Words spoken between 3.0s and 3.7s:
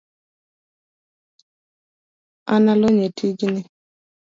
e tijni